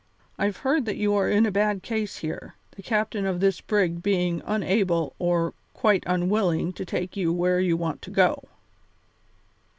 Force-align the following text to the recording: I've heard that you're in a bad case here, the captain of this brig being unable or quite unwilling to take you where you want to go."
I've 0.39 0.57
heard 0.65 0.85
that 0.85 0.97
you're 0.97 1.29
in 1.29 1.45
a 1.45 1.51
bad 1.51 1.83
case 1.83 2.17
here, 2.17 2.55
the 2.71 2.81
captain 2.81 3.27
of 3.27 3.39
this 3.39 3.61
brig 3.61 4.01
being 4.01 4.41
unable 4.47 5.13
or 5.19 5.53
quite 5.75 6.03
unwilling 6.07 6.73
to 6.73 6.85
take 6.85 7.15
you 7.15 7.31
where 7.31 7.59
you 7.59 7.77
want 7.77 8.01
to 8.01 8.09
go." 8.09 8.45